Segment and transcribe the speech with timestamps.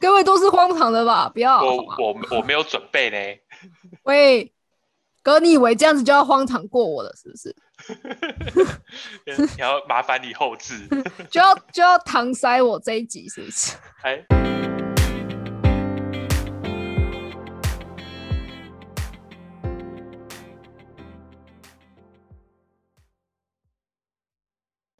[0.00, 1.28] 各位都是荒唐的吧？
[1.28, 3.16] 不要，我我我没有准备呢。
[4.04, 4.52] 喂，
[5.22, 7.54] 哥，你以为这样子就要荒唐过我了，是不是？
[9.56, 10.86] 你要麻烦你后置，
[11.30, 13.76] 就要就要搪塞我这一集，是不是？
[14.02, 14.24] 哎，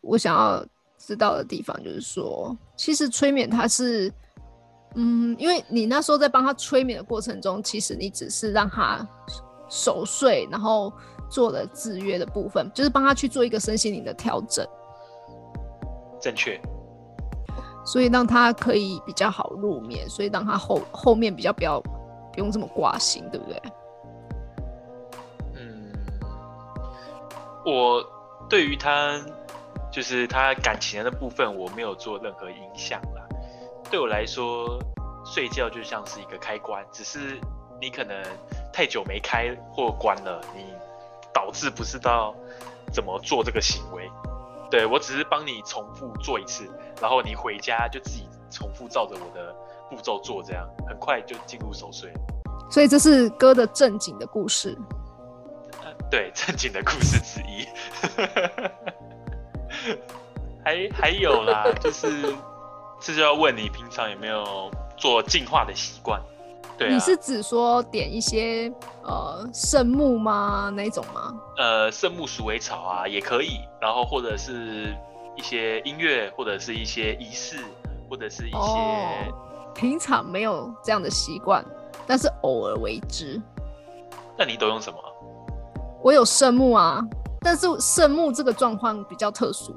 [0.01, 0.65] 我想要
[0.99, 4.13] 知道的地方就是说，其实催眠它是，
[4.97, 9.07] 嗯，因为你那时候在帮他催眠的过程中，其实你只是让他
[9.69, 10.93] 熟睡，然后。
[11.29, 14.65] 做了制约的部分，就是帮他去做一个身心灵的调整，
[16.21, 16.57] 正确。
[17.85, 23.63] 所以让他可以比较好入眠，所以让他后后面比较不要不用这么挂心，对不对？
[25.57, 25.93] 嗯，
[27.65, 28.01] 我
[28.49, 29.21] 对于他
[29.91, 33.26] 就是他感情的部分，我没有做任何影响啦。
[33.91, 34.79] 对我来说，
[35.25, 37.41] 睡觉就像是一个开关，只是
[37.81, 38.23] 你可能
[38.73, 40.75] 太久没开或关了，你。
[41.35, 42.35] 导致不知道
[42.91, 44.11] 怎么做这个行为，
[44.71, 46.67] 对我只是帮你重复做一次，
[46.99, 49.55] 然后你回家就自己重复照着我的
[49.91, 52.11] 步骤做，这样很快就进入熟睡。
[52.71, 54.75] 所以这是歌的正经的故事。
[56.11, 57.69] 对，正经的故事之一。
[60.65, 62.35] 还还有啦，就是
[63.01, 66.21] 这就要问你平常有没有做净化的习惯。
[66.79, 68.71] 对你是指说点一些
[69.03, 70.71] 呃圣木吗？
[70.75, 71.35] 那种吗？
[71.57, 74.95] 呃，圣木鼠尾草啊也可以，然后或者是
[75.37, 77.65] 一些音乐，或者是一些仪式，
[78.11, 79.33] 或者是一些
[79.75, 81.65] 平常没有这样的习惯，
[82.07, 83.41] 但是偶尔为之。
[84.37, 84.99] 那你都用什么？
[86.03, 87.03] 我有圣木啊，
[87.41, 89.75] 但是圣木这个状况比较特殊，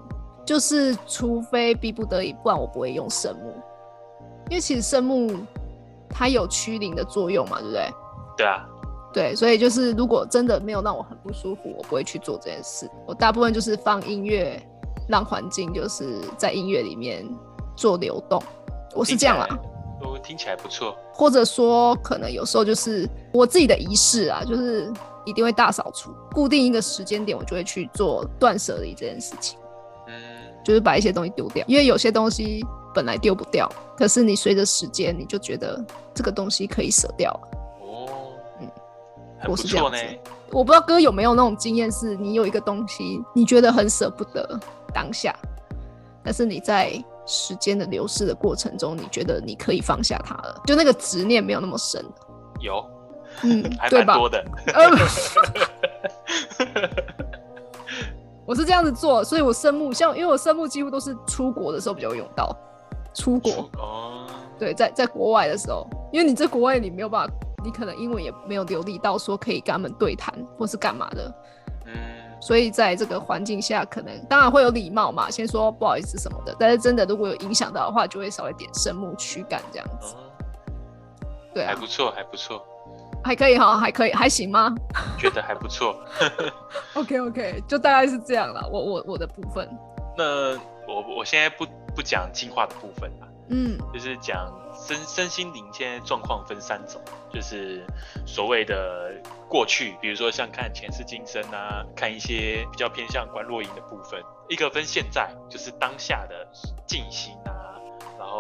[0.50, 3.54] 就是除非逼不得已，不然我不会用圣木，
[4.50, 5.32] 因为其实圣木。
[6.12, 7.94] 它有驱灵的作用嘛，对不对？
[8.36, 8.66] 对啊，
[9.14, 12.90] 对，所以就是如果真的没有让我很不舒服，我不会去做这件事。
[13.06, 14.60] 我大部分就是放音乐，
[15.08, 17.24] 让环境就是在音乐里面
[17.76, 18.42] 做流动。
[18.96, 19.48] 我是这样啦，
[20.02, 20.98] 都听起来不错。
[21.14, 24.92] 或者说，可能有时候就是我自己的仪式啊，就是
[25.26, 29.59] 一定会大扫除，固定一个时间点，我就会去做断舍离这件事情。
[30.70, 32.64] 嗯，就是把一些东西丢掉，因为有些东西。
[32.92, 35.80] 本来丢不掉，可是你随着时间，你就觉得
[36.12, 37.40] 这个东西可以舍掉了。
[37.82, 38.10] 哦，
[38.60, 38.68] 嗯，
[39.48, 39.98] 我是这样子。
[40.50, 44.60] 我不知道哥有没有那种经验，是你有一个东西，你觉得很舍不得
[44.92, 45.36] 当下，
[46.24, 46.92] 但是你在
[47.28, 52.04] 时间的流逝的过程中，你觉得你可以放下它了，就那个执念没有那么深。
[52.60, 52.84] 有，
[53.44, 54.44] 嗯，还蛮多的。
[58.50, 62.50] 我是这样子做，所以我生木像，因为我生木几乎都是出国的时候比较用到。
[63.14, 64.26] 出国哦，
[64.58, 67.34] 对，在在国外的时候，因为你在国外，你没有办法，
[67.64, 71.32] 你可能英文也没有流利到说可以跟他们对谈或是干嘛的，
[71.86, 71.94] 嗯，
[72.42, 80.16] 所以在这个环境下，可能当然会有礼貌嘛，先说不好意思什么的，但是真的如果有影响到的话，就会稍微点声木驱赶这样子，
[81.54, 82.66] 对啊，还不错，还不错，
[83.24, 84.74] 还可以哈，还可以，还行吗？
[85.18, 85.96] 觉得还不错，
[86.96, 89.70] OK OK，就大概是这样了，我我我的部分，
[90.18, 90.58] 那
[90.88, 91.66] 我我现在不。
[91.96, 94.48] 不讲进化的部分啦，嗯，就是讲
[94.88, 97.02] 身身心灵现在状况分三种，
[97.34, 97.84] 就是
[98.26, 99.12] 所谓的
[99.50, 106.48] 过去，比如说像看前世今生啊，看一些比较偏向观落影的部分；一个分现在，就是当下的
[106.86, 107.49] 静心啊，然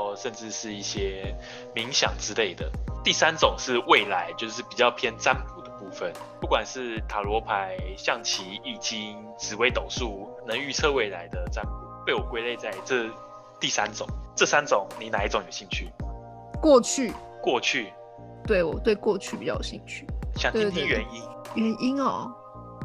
[0.10, 1.36] 后甚至是一些
[1.76, 2.66] 冥想之类的；
[3.04, 6.12] 第三种是未来，就是比较偏占卜的部分，
[6.42, 11.72] 不管是塔罗牌、象棋、易经、紫微斗数，能预测未来的占卜，
[12.06, 13.10] 被我归类在这。
[13.62, 15.90] 第三种，这三种你哪一种有兴趣？
[16.62, 17.12] 过去，
[17.44, 17.92] 过去，
[18.48, 20.08] 对我对过去比较有兴趣。
[20.38, 21.22] 想听听原因？
[21.56, 22.32] 原因哦，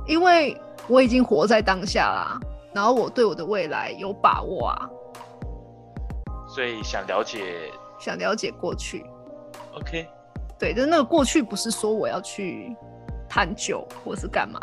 [0.09, 2.41] 因为我已经活在当下啦，
[2.75, 4.91] 然后我对我的未来有把握啊，
[6.55, 9.05] 所以想了解，想了解过去。
[9.75, 10.07] OK，
[10.57, 12.77] 对，就是那个过去，不是说我要去
[13.29, 14.61] 探究或是干嘛。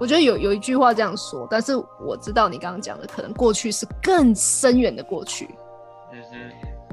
[0.00, 5.46] 我觉得有有一句话这样说，但是我知道你刚刚讲的可能过去是更深远的过去。
[6.12, 6.36] 嗯哼，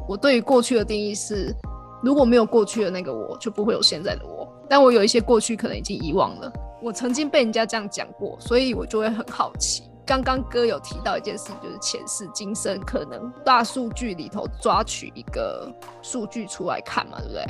[0.10, 1.56] 我对于过去的定义是，
[2.02, 4.46] 如果没有过去的那个我，就不会有现在的我。
[4.70, 6.52] 但我有一些过去可能已经遗忘了，
[6.82, 9.84] 我曾经被人家这样讲过，所以我就会很好奇。
[10.06, 15.72] 刚刚哥有提到一件事情，就是前世今生可能大数据里头抓取一个
[16.02, 17.46] 数据出来看嘛，对不对？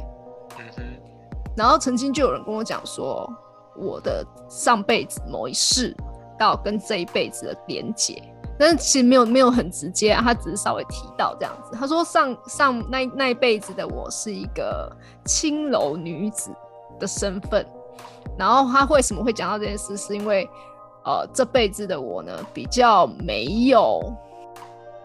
[0.59, 0.83] 嗯哼，
[1.57, 3.29] 然后曾经就有人跟我讲说。
[3.75, 5.97] 我的上辈子某一世
[6.37, 8.21] 到跟这一辈子的连结，
[8.55, 11.75] 但是其实没有没有很直接啊，他只是稍微提到这样子。
[11.75, 14.95] 他说上上那那一辈子的我是一个
[15.25, 16.51] 青楼女子
[16.99, 17.65] 的身份，
[18.37, 20.47] 然后他为什么会讲到这件事，是因为
[21.03, 24.13] 呃这辈子的我呢比较没有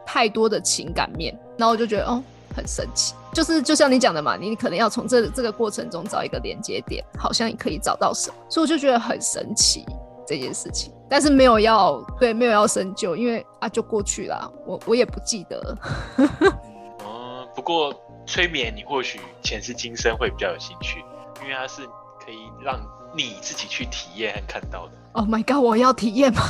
[0.06, 2.22] 太多的情感面，然后我就觉得哦
[2.56, 9.84] 很神奇，就是就像你讲的嘛，你可能要从这这个过程中找一个连接点，好像你可以找到什么，所以我就觉得很神奇
[10.26, 10.92] 这件事情。
[11.10, 15.76] 但是没有要对，没有要深究，因为啊，就过去了，我我也不记得。
[17.04, 17.94] 哦，不过
[18.26, 21.02] 催眠你或许前世今生会比较有兴趣，
[21.42, 21.86] 因为它是
[22.22, 22.78] 可以让
[23.18, 24.92] 你自己去体验和看到的。
[25.12, 26.40] Oh my god，我要体验吗？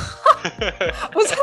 [1.11, 1.35] 不是，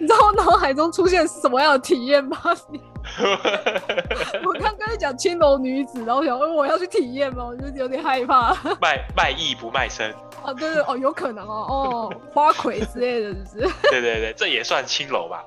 [0.00, 2.36] 你知道我脑海中出现什么样的体验吗？
[4.44, 7.44] 我刚刚才讲青楼女子，然后想问我要去体验吗？
[7.46, 8.52] 我就有点害怕。
[8.80, 10.12] 卖卖艺不卖身。
[10.42, 13.74] 啊，对对哦，有可能哦，哦， 花魁之类的，是不是？
[13.90, 15.44] 对对对，这也算青楼吧。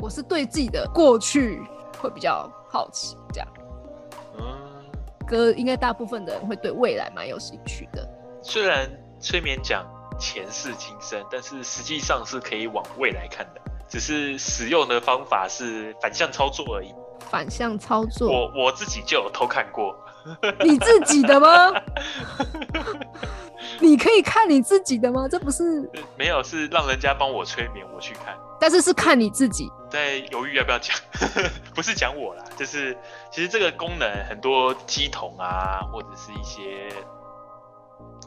[0.00, 1.60] 我是对自己的过去
[2.00, 3.48] 会比较好奇，这样。
[5.54, 8.08] 应该大部分的人会对未来蛮有兴趣的。
[8.42, 8.90] 虽然
[9.20, 9.86] 催眠讲
[10.18, 16.94] 前世今生，但是实际上是可以往未来看的，只是使用的方法是反向操作而已。
[17.30, 19.94] 反向操作，我我自己就有偷看过。
[20.64, 21.72] 你自己的吗？
[23.80, 25.26] 你可以看你自己的吗？
[25.28, 28.36] 这不是没有，是让人家帮我催眠，我去看。
[28.60, 29.70] 但是是看你自己。
[29.90, 30.96] 在犹豫要不要讲，
[31.74, 32.96] 不是讲我啦，就是
[33.30, 36.88] 其实这个功能很多鸡童啊，或者是一些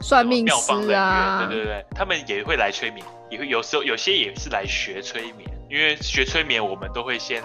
[0.00, 7.42] 算命师啊，对对对，他们也会来催眠，也会有时候有些也是来学催眠，因为学催眠我们都会先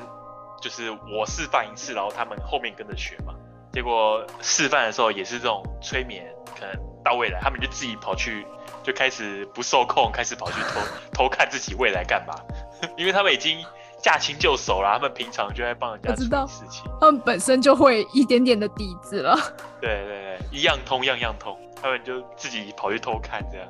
[0.61, 3.33] 就是我示范一次，然后他们后面跟着学嘛。
[3.73, 6.25] 结果示范的时候也是这种催眠，
[6.59, 8.45] 可能到未来，他们就自己跑去，
[8.83, 10.79] 就开始不受控，开始跑去偷
[11.13, 12.35] 偷看自己未来干嘛？
[12.97, 13.63] 因为他们已经
[14.01, 19.37] 驾轻就熟了，他们平常就在帮人家处理事情，他们本身就会一点点的底子了。
[19.79, 23.67] 对对对，一样通样样通，他们就自己跑去偷看这样。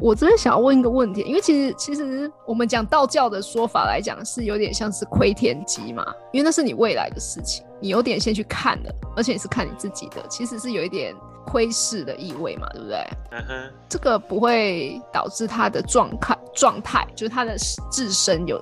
[0.00, 11.14] 我这边想要问一个问题，因为其实其实我们讲道教的说法来讲，是有点像是窥天机嘛，因为那是你未来的事情，你有点先去看了，而且是看你自己的，其实是有一点
[11.46, 13.06] 窥视的意味嘛，对不对？
[13.30, 17.56] 嗯哼，这个不会导致他的状态状态，就是他的
[17.90, 18.56] 自身有，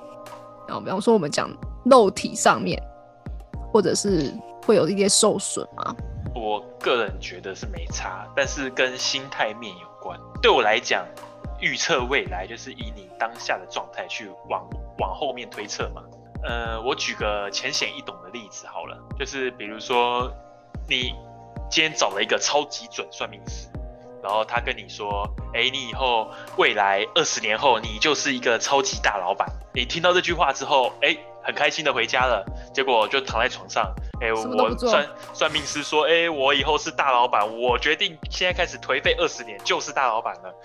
[0.67, 1.49] 然后比方说我们讲
[1.83, 2.81] 肉体上面，
[3.71, 4.31] 或者是
[4.65, 5.95] 会有一些受损吗？
[6.35, 10.19] 我个人觉得是没差，但是跟心态面有关。
[10.41, 11.05] 对我来讲，
[11.59, 16.01] 预测未来就是以你当下的状态去往往后面推测嘛。
[16.43, 20.31] 呃，我举个浅显易懂的例子好了，就是比如说
[20.89, 21.13] 你
[21.69, 23.69] 今天找了一个超级准算命师，
[24.21, 29.47] 然后他跟你说，哎，你以后未来二十年后你就是一个超级大老板。
[29.73, 31.15] 你听到这句话之后，哎。
[31.43, 33.93] 很开心的回家了，结果就躺在床上。
[34.21, 40.55] 哎，我算算命师说，哎，我以后是大老板，我决定现在开始颓废二十年，就是大老板了。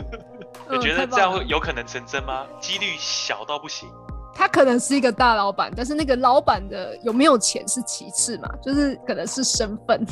[0.70, 2.46] 你觉得这样会有可能成真吗？
[2.60, 3.88] 几率小到不行。
[4.34, 10.04] 他可能是一个大老板，但是那个老板的有没有钱是其次嘛，就是可能是身份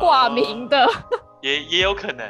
[0.00, 0.88] 挂名的，
[1.42, 2.26] 也也有可能。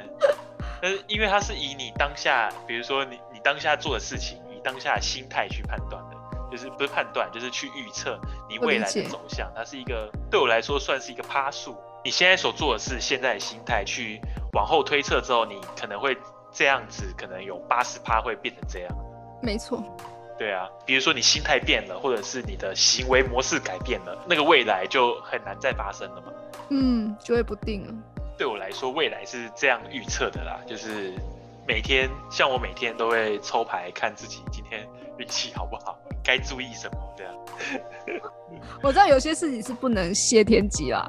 [0.81, 6.06] 但是因为他是以你当下，比如说你你当下做的事情，以当下的心态去判断的。
[6.57, 8.19] 就是不是判断，就是去预测
[8.49, 9.53] 你未来的走向。
[9.55, 11.77] 它是一个对我来说算是一个趴数。
[12.03, 14.21] 你现在所做的是现在的心态去
[14.55, 16.17] 往后推测之后，你可能会
[16.51, 18.91] 这样子，可能有八十趴会变成这样。
[19.43, 19.83] 没错。
[20.39, 26.33] 对啊，比如说你心态变了，或者是你的行为模式改变了，那个未来就很难再发生了嘛。
[26.71, 27.95] 嗯，就会不定了。
[28.39, 31.13] 对我来说，未来是这样预测的啦，就是
[31.67, 34.87] 每天像我每天都会抽牌看自己今天
[35.19, 35.99] 运气好不好。
[36.27, 37.15] 该注意什么？
[37.17, 37.33] 这样，
[38.83, 41.09] 我知道有些事情是不能泄天机啦。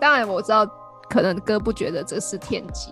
[0.00, 0.66] 当然，我知道
[1.08, 2.90] 可能哥不觉得这是天机，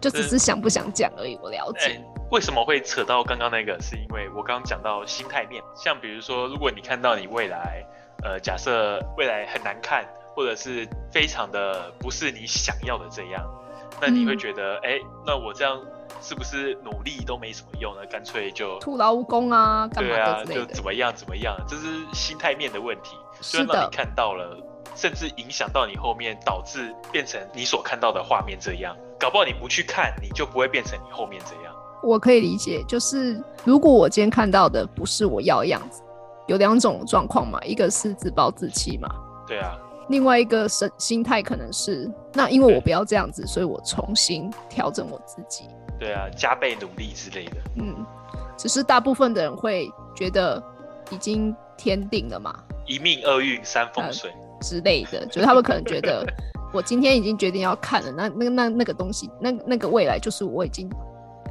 [0.00, 1.36] 就只是想不想讲而已。
[1.42, 2.00] 我了解。
[2.30, 3.76] 为什么会扯到刚刚那个？
[3.80, 7.84] 是因为我刚刚讲到心态面，像比如说，如果你看到你未来，
[8.22, 13.44] 呃，假设未来很难看，或者是非常的不是你想要的这样，
[14.00, 15.80] 那你会觉得，哎，那我这样。
[16.20, 18.04] 是不是努力都没什么用呢？
[18.10, 19.88] 干脆就徒劳无功啊？
[19.94, 23.16] 对啊，就怎么样怎么样，这是心态面的问题。
[23.40, 24.56] 是的，你看到了，
[24.94, 28.96] 甚至影响到你后面，导致变成你所看到的画面这样。
[29.18, 31.74] 搞不好你不去看，你就不会变成你后面这样。
[32.02, 36.02] 我可以理解，就是如果我今天看到的不是我要的样子，
[36.46, 39.08] 有两种状况嘛，一个是自暴自弃嘛。
[39.46, 39.76] 对啊。
[40.08, 45.64] 另外一个心心态可能是，那因为我不要这样子，所以我重新调整我自己。
[45.98, 47.56] 对啊，加倍努力之类的。
[47.76, 47.94] 嗯，
[48.56, 50.62] 只是大部分的人会觉得
[51.10, 52.54] 已经天定了嘛，
[52.86, 56.24] 一命二运三风水之类的，就是他们可能觉得
[56.72, 60.88] 我今天已经决定要看了，那那那那个东西，那那个未来就是我已经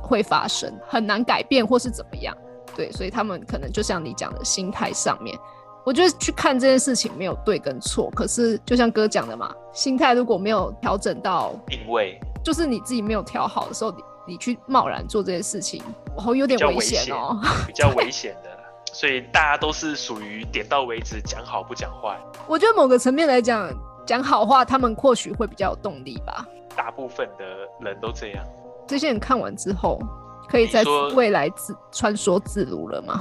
[0.01, 2.35] 会发生，很难改变或是怎么样，
[2.75, 5.37] 对，所以他们可能就像你讲的心态上面。
[5.85, 15.83] 我觉得去看这件事情没有对跟错，可是就像哥讲的嘛，心态如果没有调整到定位，就是你自己没有调好的时候，你你去贸然做这些事情，
[16.17, 18.49] 哦，有点危险哦，比较 危险的。
[18.91, 22.17] 所以大家都是属于点到为止，讲好不讲坏。
[22.47, 23.69] 我觉得某个层面来讲，
[24.07, 26.47] 讲好话，他们或许会比较有动力吧。
[26.75, 27.45] 大部分的
[27.81, 28.43] 人都这样。
[28.87, 29.99] 这些人看完之后，
[30.47, 33.19] 可以在未来自穿梭自如了吗？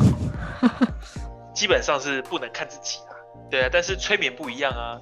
[1.54, 3.14] 基本上是不能看自己啊，
[3.50, 5.00] 对啊，但是催眠不一样啊，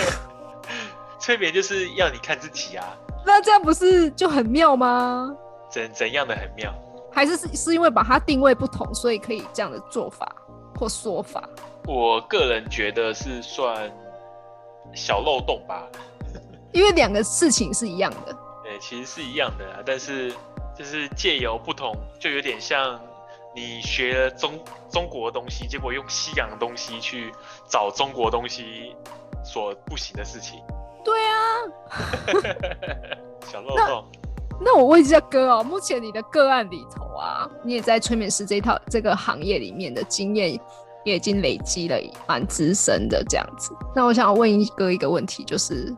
[1.18, 5.34] 催眠就是要你看自己啊，那这样不是就很妙吗？
[5.70, 6.72] 怎怎样的很妙？
[7.12, 10.30] 还是是是因为把它定位不同，所以可以这样的做法
[10.78, 11.48] 或说法？
[11.86, 13.90] 我个人觉得是算
[14.94, 15.88] 小漏洞吧，
[16.72, 20.30] 因为两个事情是一样的，对，其实是一样的，但是
[20.76, 23.00] 就是借由不同，就有点像。
[23.56, 24.52] 你学了中
[24.90, 27.32] 中国的东西，结果用西洋的东西去
[27.66, 28.94] 找中国东西
[29.42, 30.60] 所不行的事情。
[31.02, 31.34] 对啊，
[33.50, 34.04] 小漏洞。
[34.60, 40.52] 那我问一下哥哦，目前你的个案里头啊，你也在催眠师这套这个行业里面的经验
[41.04, 43.74] 也已经累积了蛮资深的这样子。
[43.94, 45.94] 那我想问一哥一个问题，就是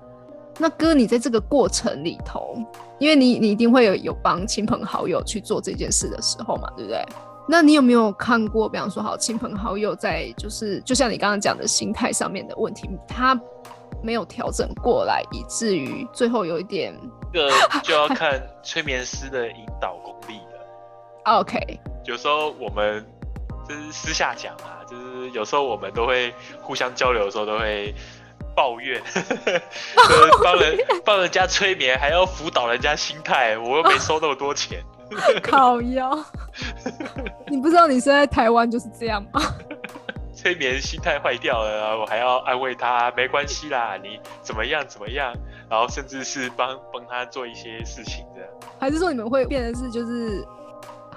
[0.59, 2.57] 那哥你在这个过程里头，
[2.99, 7.05] 因为你你一定会有有帮亲朋好友去做这件事的时候嘛，对不对？
[7.51, 13.35] 那你有没有看过，比方说，好亲朋好友在，就是就像你刚刚讲的心态上面的问题，他
[14.03, 16.95] 没有调整过来，以至于最后有一点，
[17.33, 17.51] 这个
[17.83, 20.61] 就要看催眠师的引导功力了。
[21.41, 21.59] OK，
[22.05, 23.03] 有时候我们
[23.67, 27.95] 就是私下讲啊，就是有时候我们都会互相交流的时候都会
[28.55, 29.03] 抱怨，
[30.45, 34.85] 帮人帮人家催眠还要辅导人家心态，我又没收那么多钱。
[35.43, 36.17] 烤腰，
[37.49, 39.41] 你不知道你生在台湾就是这样吗？
[40.35, 45.35] 催眠心态坏掉了，我还要安慰他，没关系啦，你怎么样怎么样，
[45.69, 48.49] 然后甚至是帮帮他做一些事情的。
[48.79, 50.45] 还是说你们会变得是就是？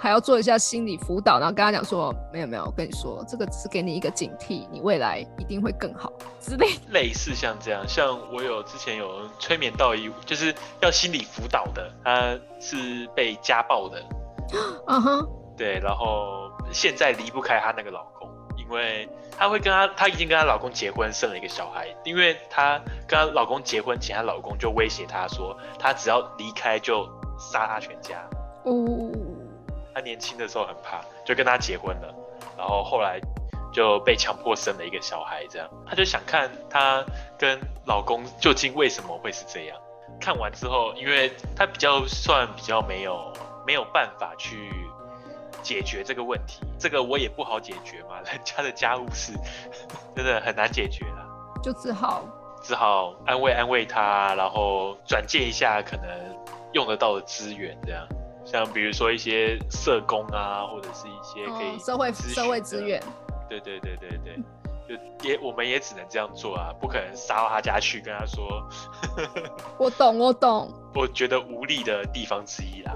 [0.01, 6.69] 还要做一下心理辅导，然后跟他讲说，没有没有，我跟你说，这个只是给你一个警惕，你未来一定会更好之类。
[6.89, 14.03] 类似像这样，像我有之前有催眠到一，就是要心理辅导的，她是被家暴的，
[14.87, 18.27] 嗯哼，对，然后现在离不开她那个老公，
[18.57, 28.17] 因为她会跟她，她已经跟她老公结婚，生了一个小孩，因为她跟她老公结婚前，她老公就威胁她说，她只要离开就杀她全家。
[28.63, 29.11] 哦。
[29.93, 32.13] 她年轻的时候很怕，就跟他结婚了，
[32.57, 33.19] 然后后来
[33.73, 37.03] 就被强迫生了一个小孩，这样她就想看她
[37.37, 39.77] 跟老公究竟为什么会是这样。
[40.19, 43.33] 看完之后，因为她比较算比较没有
[43.65, 44.69] 没有办法去
[45.63, 49.33] 解决这个问题，这个我也不好解决嘛， 人家的家务事
[50.15, 51.25] 真的很难解决了，
[51.63, 52.23] 就只好
[52.61, 56.07] 只好安慰安慰她，然后转借一下可能
[56.73, 58.05] 用得到的资源，这样。
[58.51, 63.01] 像比如说一些社工啊，或者是一些可以社会社会资源，
[63.47, 64.35] 对对对对对，
[64.89, 68.45] 就也我们也只能这样做啊，不可能杀到他家去跟他说。
[69.79, 72.93] 我懂我懂，我觉得无力的地方之一啦。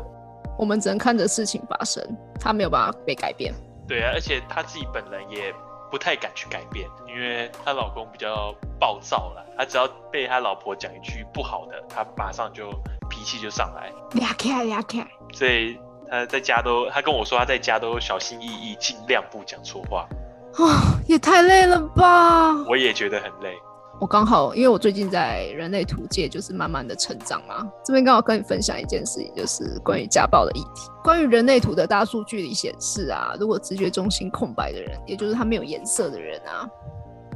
[0.59, 2.05] 我们只能看着事情发生，
[2.37, 3.53] 他没有办法被改变。
[3.87, 5.55] 对啊，而且他自己本人也
[5.89, 12.69] 不太敢去改变，因为她老公比较暴躁了，他只要被他老婆讲一句不好的，他马上就。
[13.09, 15.77] 脾气就上来，俩开俩开，所以
[16.09, 20.07] 他在家都，他跟我说他在家都小心翼翼，尽量不讲错话。
[20.55, 22.53] 啊，也太累了吧！
[22.69, 23.53] 我也觉得很累。
[23.99, 30.89] 我刚好，因为我最近在人类图界就是慢慢的成长嘛，这边刚好跟你分享一件事情，就是关于家暴的议题。
[31.03, 36.67] 关于人类图的大数据里显示啊，如果直觉中心空白的人，也就是他没有颜色的人啊，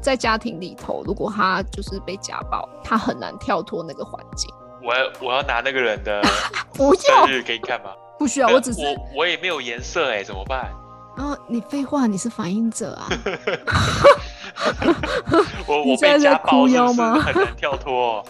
[0.01, 4.49] 在家庭里头，如果他就是被家暴，他很难跳脱那个环境。
[4.89, 6.19] 我要我要拿那个人的
[6.99, 7.91] 生日给你看吗？
[8.17, 10.71] 不需要，我只是我我也没有颜色哎，怎么办？
[11.17, 13.07] 哦，你废话，你是反应者啊！
[15.67, 17.19] 我 我被家暴吗？
[17.19, 18.25] 很难跳脱。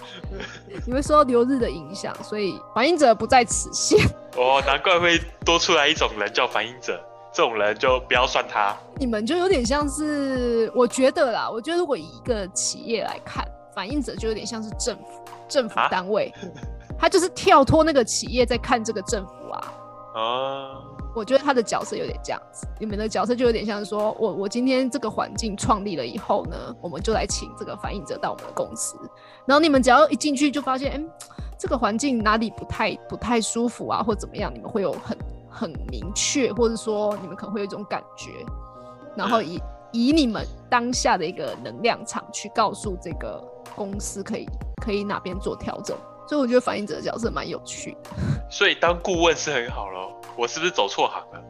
[0.85, 3.97] 你会受到流日的影响，所以反应者不在此限。
[4.35, 6.99] 哦，难怪会多出来一种人叫反应者，
[7.31, 8.75] 这种人就不要算他。
[8.97, 13.45] 你们就有点像是，我觉得啦，我觉得如果以一个企业来看，
[13.79, 15.03] 反映者就有点像是政府。
[15.47, 16.33] 政府单位，
[16.97, 19.73] 他就是跳脱那个企业在看这个政府啊。
[20.15, 20.83] 啊，
[21.15, 28.97] 我觉得他的角色有点这样子，你们的角色就有点像说，我我今天这个环境创立了以后呢，我们就来请这个反映者到我们的公司，
[29.45, 31.01] 然后你们只要一进去就发现，哎，
[31.57, 35.17] 这个环境哪里不太不太舒服啊，或怎么样，你们会有很
[35.49, 38.29] 很明确，或者说你们可能会有一种感觉，
[39.15, 39.61] 然后以
[39.93, 43.43] 以你们当下的一个能量场去告诉这个
[43.75, 44.47] 公司可以
[44.81, 45.95] 可以哪边做调整，
[46.27, 48.09] 所以我觉得反映者的角色蛮有趣的。
[48.51, 50.15] 所以当顾问是很好咯。
[50.37, 51.43] 我是不是走错行了？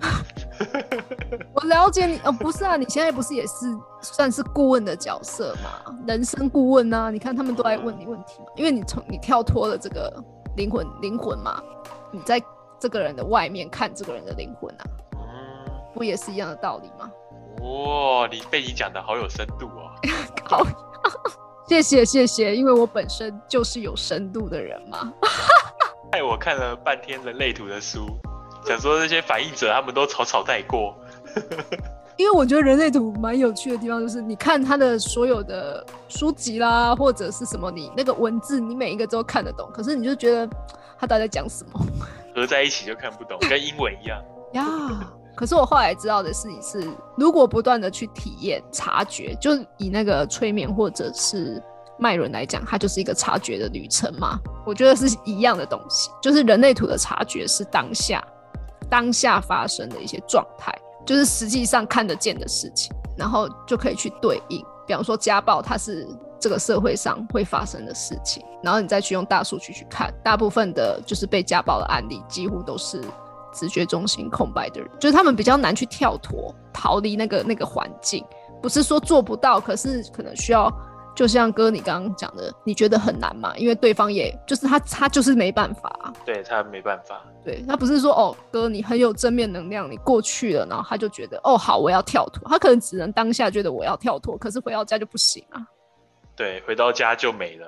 [1.53, 5.95] 我了解你哦，不是啊，你现在不是也是算是顾问的角色吗？
[6.07, 10.11] 人生顾问啊，你看他们都在问你问题嘛，因为你从你跳脱了这个
[10.55, 11.61] 灵魂灵魂嘛，
[12.11, 12.41] 你在
[12.79, 14.83] 这个人的外面看这个人的灵魂啊，
[15.93, 17.11] 不也是一样的道理吗？
[17.61, 19.91] 哇，你被你讲的好有深度哦！
[20.49, 20.63] 好，
[21.69, 25.13] 谢谢谢谢，因为我本身就是有深度的人嘛。
[26.11, 28.07] 害我看了半天人类图的书。
[28.65, 30.95] 想说这些反应者，他们都草草带过。
[32.17, 40.49] 因为我觉得人类图蛮有趣的地方，就是你看他的所有的书籍啦，或者是什么，你那个文字，你每一个都看得懂，可是你就觉得
[40.99, 41.79] 他到底在讲什么？
[42.35, 44.19] 合在一起就看不懂，跟英文一样。
[44.53, 44.65] 呀，
[45.39, 51.63] 可是我后来知道的事情是，如果不断的去体验、察觉，就以那个催眠或者是
[51.97, 54.37] 脉轮来讲，它就是一个察觉的旅程嘛。
[54.65, 58.21] 我觉得是一样的东西，就是人类图的察觉是当下。
[58.89, 64.61] 当下发生的一些状态，就是实际上看得见的事情，然后就可以去对应。
[64.85, 66.05] 比方说家暴，它是
[66.37, 73.01] 这个社会上会发生的事情，然后你再去用大数据去看，大部分的就是被家暴的案例，几乎都是
[73.59, 78.23] 直觉中心空白的人，就是他们比较难去跳脱、逃离那个那个环境。
[78.61, 80.71] 不是说做不到，可是可能需要。
[81.15, 83.53] 就像哥你刚刚讲的，你觉得很难嘛？
[83.57, 86.13] 因为对方也就是他，他就是没办法。
[86.23, 87.21] 对他没办法。
[87.43, 92.47] 对他不是说哦，哥你很有正面能量，你过去了，然后他就觉得哦好，我要跳脱。
[92.47, 95.59] 他可能只能当下觉得我要跳脱，可是回到家就不行啊。
[96.37, 97.67] 对，回到家就没了。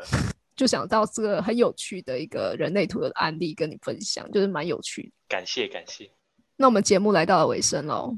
[0.61, 5.11] 就想到这个很有趣的一个人类图的案例跟你分享，就是蛮有趣的。
[5.27, 6.07] 感谢感谢。
[6.55, 8.15] 那我们节目来到了尾声喽，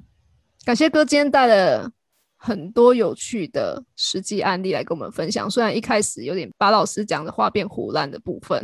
[0.65, 1.89] 感谢哥今天带了。
[2.35, 8.61] 很多有趣的实际案例来跟我们分享，虽然一开始有点把老师讲的话变胡乱的部分，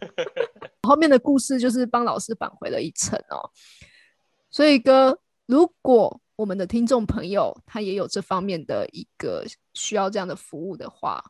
[0.86, 3.48] 后面的故事就是帮老师返回了一层哦。
[4.50, 11.24] 所以哥，如果我们的听众朋友他也有这方面的一个需要这样的服务的话，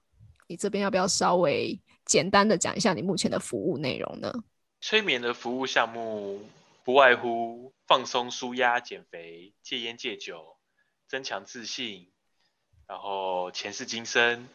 [0.48, 4.32] 你这边要不要稍微简单的讲一下你目前的服务内容呢？
[4.80, 6.44] 催眠的服务项目
[6.84, 10.56] 不外乎放松、舒压、减肥、戒烟、戒酒。
[11.11, 12.11] 增强自信，
[12.87, 14.46] 然后前世今生，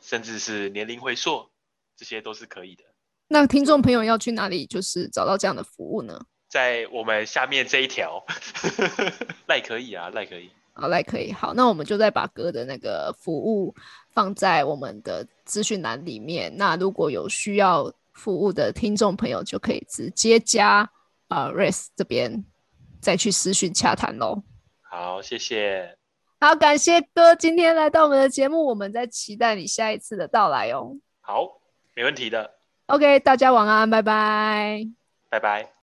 [0.00, 1.50] 甚至是年龄回溯，
[1.94, 2.84] 这些都是可以的。
[3.28, 6.18] 那听众朋友要去哪里，就是找到这样的服务呢？
[6.48, 8.24] 在我们下面这一条，
[9.48, 10.50] 赖可以啊，赖可以。
[10.78, 11.32] 好，来可以。
[11.32, 13.74] 好，那我们就再把哥的那个服务
[14.12, 16.54] 放在我们的资讯栏里面。
[16.56, 20.88] 那如果有需要服务的听众朋友，就可以直接加
[21.28, 22.44] 呃 Race 这边
[23.00, 24.42] 再去私讯洽谈喽。
[24.82, 25.96] 好，谢谢。
[26.38, 30.96] 好，感谢哥今天来到我们的节目，我们在期待你下一次的到来哦。
[31.22, 31.60] 好，
[31.94, 32.52] 没问题的。
[32.86, 34.86] OK，大家晚安，拜拜，
[35.30, 35.75] 拜拜。